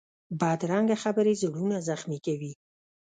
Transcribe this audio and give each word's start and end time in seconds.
بدرنګه 0.39 0.95
خبرې 1.03 1.33
زړونه 1.41 1.77
زخمي 1.89 2.19
کوي 2.25 2.51